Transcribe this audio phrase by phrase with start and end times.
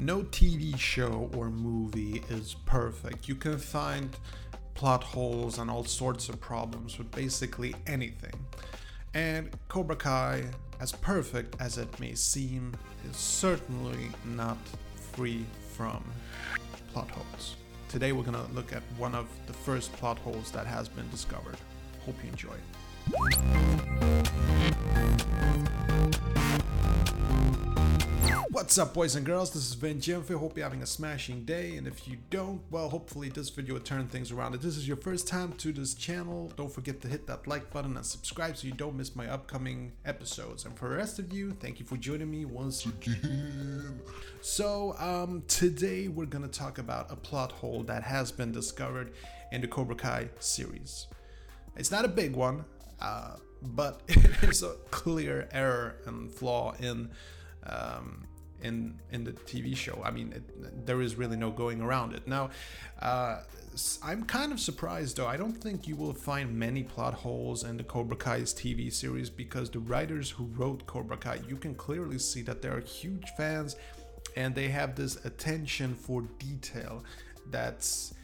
[0.00, 3.28] No TV show or movie is perfect.
[3.28, 4.16] You can find
[4.72, 8.32] plot holes and all sorts of problems with basically anything.
[9.12, 10.44] And Cobra Kai,
[10.80, 12.72] as perfect as it may seem,
[13.10, 14.56] is certainly not
[15.12, 15.44] free
[15.74, 16.02] from
[16.94, 17.56] plot holes.
[17.90, 21.58] Today we're gonna look at one of the first plot holes that has been discovered.
[22.06, 22.56] Hope you enjoy.
[28.60, 31.76] What's up boys and girls, this is Vin Jimfe, hope you're having a smashing day
[31.76, 34.54] and if you don't, well hopefully this video will turn things around.
[34.54, 37.70] If this is your first time to this channel, don't forget to hit that like
[37.70, 40.66] button and subscribe so you don't miss my upcoming episodes.
[40.66, 43.98] And for the rest of you, thank you for joining me once again.
[44.42, 49.14] So um, today we're gonna talk about a plot hole that has been discovered
[49.52, 51.06] in the Cobra Kai series.
[51.76, 52.66] It's not a big one,
[53.00, 57.08] uh, but it is a clear error and flaw in
[57.64, 58.26] um,
[58.62, 60.00] in in the TV show.
[60.04, 62.26] I mean, it, there is really no going around it.
[62.26, 62.50] Now,
[63.00, 63.40] uh,
[64.02, 65.26] I'm kind of surprised though.
[65.26, 69.30] I don't think you will find many plot holes in the Cobra Kai's TV series
[69.30, 73.28] because the writers who wrote Cobra Kai, you can clearly see that they are huge
[73.36, 73.76] fans,
[74.36, 77.04] and they have this attention for detail
[77.50, 78.14] that's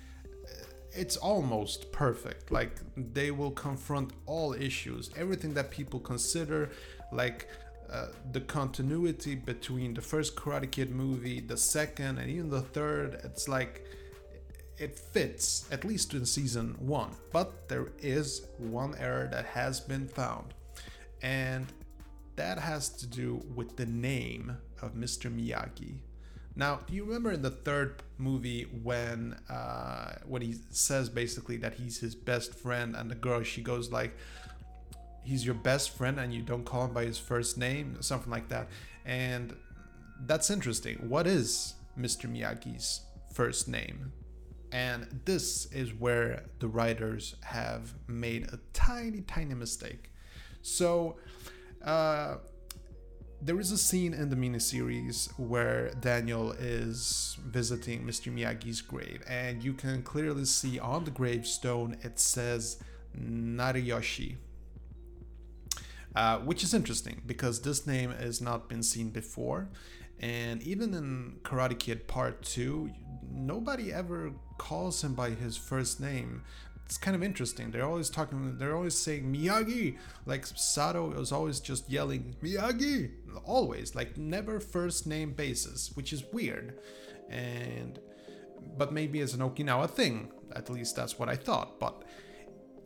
[0.97, 2.51] it's almost perfect.
[2.51, 6.71] Like they will confront all issues, everything that people consider
[7.13, 7.49] like
[7.91, 13.21] uh, the continuity between the first Karate Kid movie, the second, and even the third.
[13.25, 13.85] It's like
[14.79, 17.11] it fits at least in season one.
[17.33, 20.55] But there is one error that has been found,
[21.23, 21.67] and
[22.37, 25.35] that has to do with the name of Mr.
[25.35, 25.97] Miyagi.
[26.59, 31.75] Now, do you remember in the third movie when uh, when he says basically that
[31.75, 34.17] he's his best friend, and the girl she goes like,
[35.27, 38.49] "He's your best friend, and you don't call him by his first name," something like
[38.49, 38.69] that,
[39.05, 39.55] and
[40.27, 40.97] that's interesting.
[41.09, 42.31] What is Mr.
[42.31, 43.03] Miyagi's
[43.33, 44.13] first name?
[44.73, 50.11] And this is where the writers have made a tiny, tiny mistake.
[50.63, 51.17] So.
[51.85, 52.37] Uh,
[53.41, 58.33] there is a scene in the miniseries where Daniel is visiting Mr.
[58.33, 62.79] Miyagi's grave, and you can clearly see on the gravestone it says
[63.19, 64.37] Nariyoshi.
[66.17, 69.69] Uh, which is interesting because this name has not been seen before,
[70.19, 72.91] and even in Karate Kid Part 2,
[73.31, 76.43] nobody ever calls him by his first name
[76.87, 77.73] it's kind of interesting.
[77.73, 79.99] They're always talking, they're always saying Miyagi.
[80.25, 83.11] Like Sato is always just yelling Miyagi,
[83.45, 86.79] always, like never first name basis, which is weird.
[87.29, 87.99] And,
[88.79, 90.31] but maybe it's an Okinawa thing.
[90.55, 91.81] At least that's what I thought.
[91.81, 92.05] But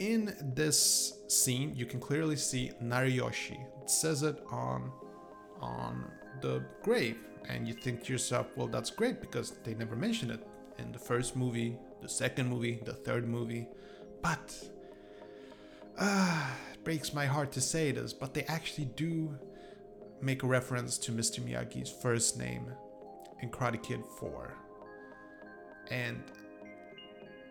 [0.01, 3.61] in this scene, you can clearly see Nariyoshi.
[3.83, 4.91] It says it on,
[5.61, 7.19] on the grave.
[7.49, 10.47] And you think to yourself, well, that's great because they never mentioned it
[10.79, 13.69] in the first movie, the second movie, the third movie.
[14.23, 14.55] But
[15.99, 19.39] uh, it breaks my heart to say this, but they actually do
[20.23, 21.41] make a reference to Mr.
[21.41, 22.73] Miyagi's first name
[23.43, 24.55] in Karate Kid 4.
[25.91, 26.23] And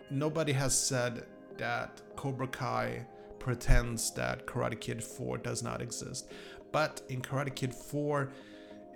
[0.09, 1.25] nobody has said
[1.59, 3.05] that Cobra Kai
[3.37, 6.31] pretends that Karate Kid 4 does not exist.
[6.71, 8.31] But in Karate Kid 4,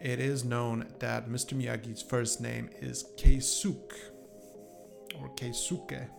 [0.02, 1.54] it is known that Mr.
[1.58, 3.94] Miyagi's first name is Keisuke
[5.20, 6.10] or Keisuke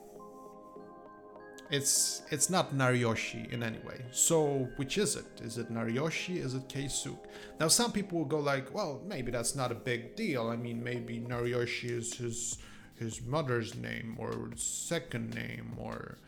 [1.70, 4.04] it's it's not Nariyoshi in any way.
[4.10, 5.26] So which is it?
[5.42, 6.36] Is it Nariyoshi?
[6.36, 7.26] Is it Keisuke?
[7.58, 10.48] Now some people will go like, well, maybe that's not a big deal.
[10.48, 12.58] I mean, maybe Nariyoshi is his
[12.98, 16.18] his mother's name or second name or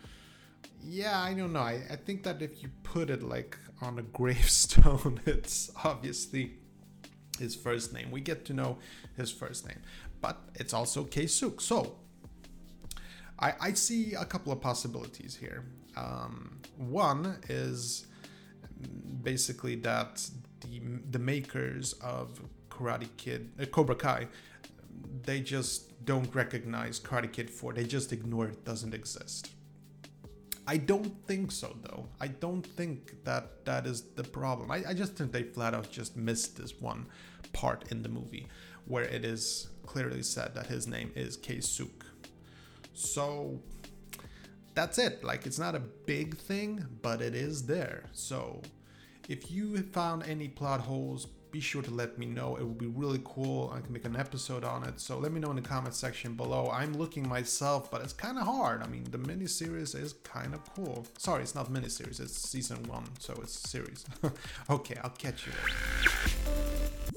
[0.89, 1.61] yeah, I don't know.
[1.61, 6.55] I, I think that if you put it like on a gravestone, it's obviously
[7.39, 8.11] his first name.
[8.11, 8.79] We get to know
[9.17, 9.81] his first name,
[10.21, 11.61] but it's also Keisuke.
[11.61, 11.97] So
[13.39, 15.65] I, I see a couple of possibilities here.
[15.97, 18.07] Um, one is
[19.23, 20.29] basically that
[20.61, 24.29] the the makers of Karate Kid, uh, Cobra Kai,
[25.25, 27.73] they just don't recognize Karate Kid 4.
[27.75, 29.51] They just ignore it doesn't exist.
[30.67, 32.09] I don't think so though.
[32.21, 34.71] I don't think that that is the problem.
[34.71, 37.07] I, I just think they flat out just missed this one
[37.53, 38.49] part in the movie
[38.87, 42.03] where it is clearly said that his name is Keisuke.
[42.95, 43.61] So
[44.75, 45.23] that's it.
[45.23, 48.05] Like it's not a big thing, but it is there.
[48.13, 48.61] So
[49.29, 52.55] if you found any plot holes, be sure to let me know.
[52.57, 53.73] It would be really cool.
[53.75, 55.01] I can make an episode on it.
[55.01, 56.69] So let me know in the comment section below.
[56.71, 58.83] I'm looking myself, but it's kind of hard.
[58.83, 61.07] I mean, the mini series is kind of cool.
[61.17, 62.21] Sorry, it's not mini series.
[62.21, 64.05] It's season one, so it's series.
[64.71, 65.53] okay, I'll catch you.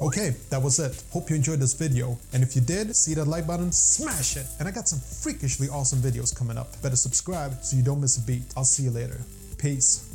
[0.02, 1.04] Okay, that was it.
[1.12, 2.18] Hope you enjoyed this video.
[2.32, 4.46] And if you did, see that like button, smash it.
[4.60, 6.82] And I got some freakishly awesome videos coming up.
[6.82, 8.54] Better subscribe so you don't miss a beat.
[8.56, 9.20] I'll see you later.
[9.58, 10.10] Peace.